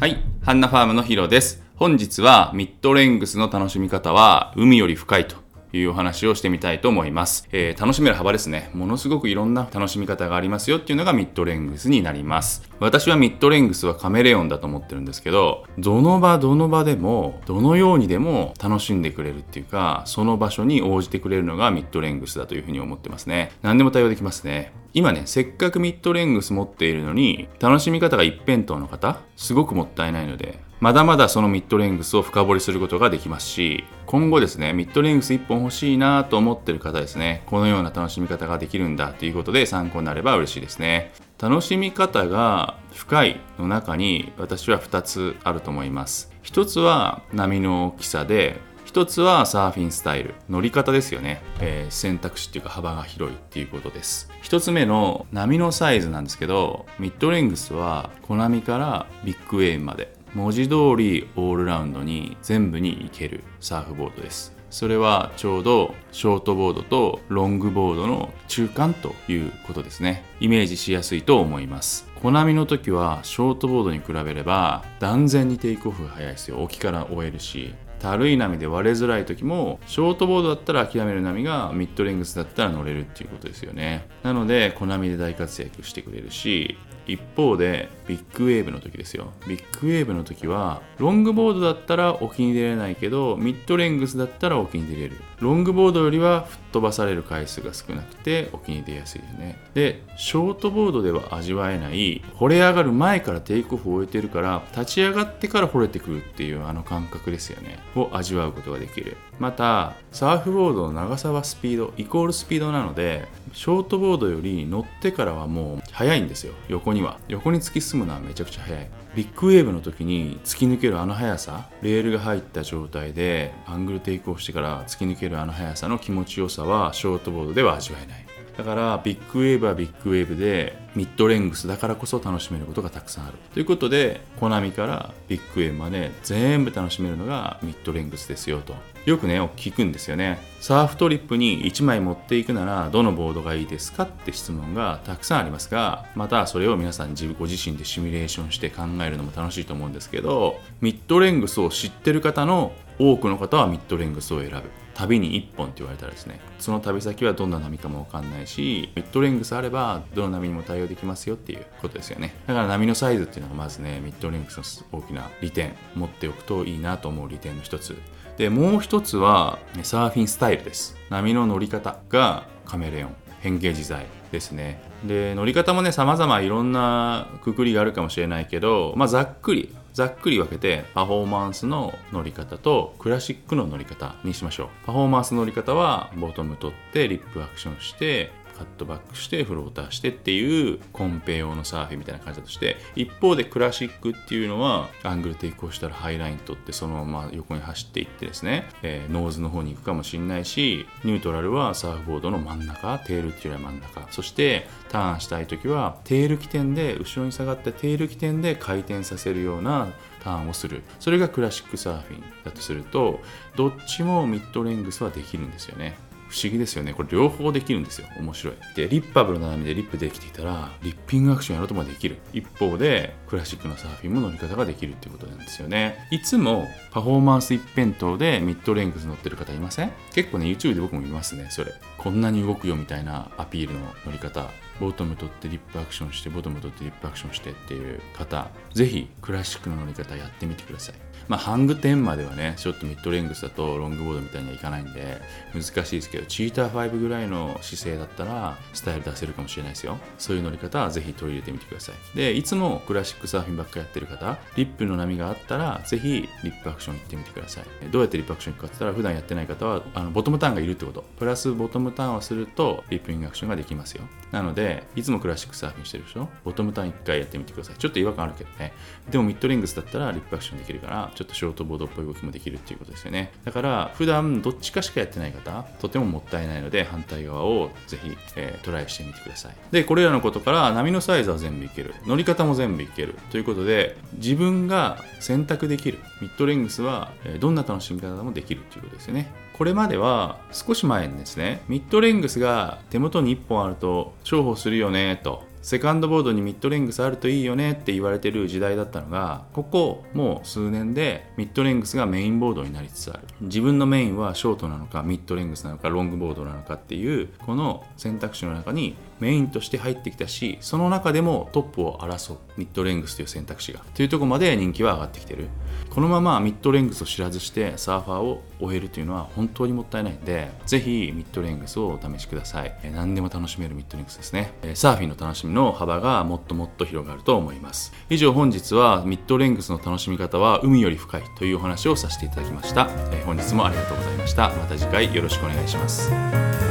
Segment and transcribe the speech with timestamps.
[0.00, 1.60] はい、ハンナファームのヒロです。
[1.74, 5.34] 本日はミッドレングスの楽しみ方は海より深いと
[5.72, 7.48] いうお話をしてみたいと思います。
[7.52, 8.70] えー楽しめる幅ですね。
[8.74, 12.68] ものすごくいろんな楽しみ方がありますよっていうのがミッドレングスになります。
[12.80, 23.52] 私はミッドレングスはカメレオンだと思ってるんですけど、どの場どの場でも、どのようにでも楽しんでくれるっていうか、その場所に応じてくれるのがミッドレングスだというふうに思ってますね。
[23.62, 24.72] 何でも対応できますね。
[24.94, 41.12] 今ね、せっかくミッドレングス持っているのに、楽しみ方が一辺倒の方、すごくもったいないので、まだまだそのミッドレングスを深掘りすることができますし、今後ですね、ミッドレングス1本欲しいなと思ってる方ですね、このような楽しみ方ができるんだということで参考になれば嬉しいですね。
[41.40, 46.30] 楽しみ方が深いの中に私は2つあると思います。
[46.44, 64.56] 1つは波の大きさで、一つはサーフィンスタイル乗り方ですよね、えー選択肢っていうか幅が広いっていうことです一つ目の波のサイズなんですけどミッドレングスは小波からビッグウェーブまで文字通りオールラウンドに全部に行けるサーフボードです。
[64.70, 70.24] それはちょうどショートボードとロングボードの中間ということですね。
[70.40, 72.06] イメージしやすいと思います。
[72.22, 76.62] 小波の時はショートボードに比べれば断然にテイクオフが早いですよ。
[76.62, 84.06] 沖から終えるしたるい波で割れづらい時もショートボードだったら諦める波がミッドレングスだったら乗れるっていうことですよね。
[84.22, 86.76] なので小波で大活躍してくれるし
[87.08, 89.32] 一方でビッグウェーブの時ですよ。
[89.46, 95.16] ビッグウェーブの時はロングボードだったら沖に出れないけどミッドレングスだったら沖に出れる。
[95.40, 99.58] ロングボードよりは吹っ飛ばされる回数が少なくて沖に出やすいですね。
[99.74, 102.22] でショートボードでは味わえない。
[102.36, 107.78] 惚れ上がる前からテイクオフを終えてるから立ち上がってから惚れてくるっていうあの感覚ですよね。
[107.94, 109.16] を味わうことができる。
[109.38, 116.54] またサーフボードの長さはスピードイコールスピードなのでショートボードより乗ってからはもう速いんですよ。
[116.68, 118.88] 横にには横に突き進むのはめちゃくちゃ速い。
[119.14, 128.26] ビッグウェーブの時に突き抜けるあの速さレールが入った状態でアングルテイクオフしてから突き抜けるあの速さの気持ちよさはショートボードでは味わえない。
[128.56, 133.34] だからビッグウェーブはビッグウェーブでミッドレングスだからこそ楽しめることがたくさんある。
[133.54, 138.74] ということで小波からビッグウェーブまで全部楽しめるのがミッドレングスですよと。
[139.04, 140.40] よくね聞くんですよね。
[140.58, 154.62] サーフトリップに1枚持っていくならどのボードがいいですかって質問がたくさんありますがまたそれを皆さん自ご自身でシミュレーションして考えるのも楽しいと思うんですけどミッドレングスを知ってる方の多くの方はミッドレングスを選ぶ。
[154.98, 162.34] 旅に1本って言われたらですねその旅先はどんな波かも分かんないしミッドレングスあればどの波にも対応できますよっていうことですよね。
[162.46, 167.96] だから波のサイズっていうのがまずねミッドレングスの大きな利点持っておくといいなと思う利点の一つ。
[168.36, 170.96] でもう一つはサーフィンスタイルです。
[171.10, 174.80] 波の乗り方がカメレオン変形自在ですね。
[175.04, 184.68] で乗り方もね様々いろんなくくりがあるかもしれないけど、まあ、ざっくりざっくり分けてパフォーマンスの乗り方とクラシックの乗り方にしましょう。
[184.86, 209.88] パフォーマンスの乗り方はボトム取ってリップアクションしてカットバックしてフローターしてっていうコンペ用のサーフィンみたいな感じだとして一方でクラシックっていうのはアングルテイクオフしたらハイライン取ってそのまま横に走っていってですね、えーノーズの方に行くかもしれないしニュートラルはサーフボードの真ん中テールっていうよりは真ん中そしてターンしたい時はテール起点で後ろに下がってテール起点で回転させるような
[210.22, 210.82] ターンをする。
[210.98, 213.20] それがクラシックサーフィンだとすると
[213.56, 215.96] どっちもミッドレングスはできるんですよね。
[216.28, 216.92] 不思議ですよね。
[216.92, 218.06] これ両方できるんですよ。
[218.18, 218.54] 面白い。
[218.74, 222.18] でリッパブルな波でリップできていたらリッピングアクションやろうともできる。
[222.32, 226.06] 一方でクラシックのサーフィンも乗り方ができるっていうことなんですよね。
[226.10, 229.92] いつもパフォーマンス一辺倒でミッドレングス乗ってる方いません？
[230.12, 231.72] 結構ね YouTube で僕も見ますねそれ。
[231.96, 234.46] こんなに動くよみたいなアピールの乗り方。
[234.78, 240.94] ボトム取ってリップアクションしてボトム取ってリップアクションしてっていう方ぜひクラシックの乗り方やってみてください。
[241.26, 245.20] まあハング10まではねちょっとミッドレングスだとロングボードみたいにはいかないんで
[245.52, 249.98] 難しいですけどチーター5ぐらいの姿勢だったらスタイル出せるかもしれないですよ。
[250.18, 252.16] そういう乗り方はぜひ取り入れてみてください。
[252.16, 257.90] でいつもクラシックサーフィンばっかやってる方リップの波があったらぜひリップアクション行ってみてください。
[257.90, 261.04] どうやってリップアクション行くかって言ったら普段やってない方はあのボトムターンがいるってこと。
[261.18, 264.04] プラスボトムターンをするとリップイングアクションができますよ。
[264.32, 267.76] なのでいつもクラシックサーフィンしてるでしょボトムターン1回やってみてください。
[267.76, 268.72] ちょっと違和感あるけどね。
[269.10, 273.32] でもミッドレングスだったらリップアクションできるからちょっとショートボードっぽい動きもできるっていうことですよね。
[273.44, 279.54] だから普段どっちかしかやってない方とてももったいないので反対側をぜひ、えートライしてみてください。
[279.70, 281.94] でこれらのことから波のサイズは全部いける。
[282.06, 283.14] 乗り方も全部いける。
[283.30, 285.98] ということで自分が選択できる。
[286.20, 289.30] ミッドレングスはえーどんな楽しみ方もできるということですよね。
[289.52, 295.47] これまでは少し前にですねミッドレングスが手元に1本あると重宝するよねと。
[295.68, 303.20] セカンドボードにミッドレングスあるといいよねって言われてる時代だったのがここもう数年でミッドレングスがメインボードになりつつある。
[303.42, 315.48] 自分のメインはショートなのかミッドレングスなのかロングボードなのかっていうこの選択肢の中にメインとして入ってきたしその中でもトップを争うミッドレングスという選択肢がというとこまで人気は上がってきてる。
[315.90, 322.72] このままミッドレングスを知らずしてサーファーを終えるというのは本当にもったいないんでぜひミッドレングスをお試しください。
[322.94, 324.52] 何でも楽しめるミッドレングスですね。
[324.74, 327.92] サーフィンの楽しみの幅がもっともっと広がると思います。
[328.10, 332.86] 以上本日はミッドレングスの楽しみ方は海より深いというお話をさせていただきました。
[333.24, 334.50] 本日もありがとうございました。
[334.50, 336.67] また次回よろしくお願いします。